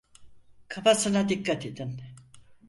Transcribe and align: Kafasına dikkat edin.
Kafasına 0.67 1.29
dikkat 1.29 1.65
edin. 1.65 2.01